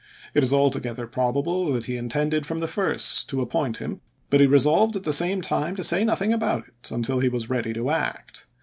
[0.33, 4.47] It is altogether probable that he intended from the first to appoint him, but he
[4.47, 7.71] resolved at the same time to say noth ing about it until he was ready
[7.75, 8.47] to act.